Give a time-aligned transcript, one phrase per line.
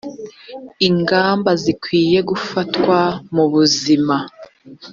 [0.87, 2.97] ingamba zikwiye gufatwa
[3.33, 4.17] mu buzima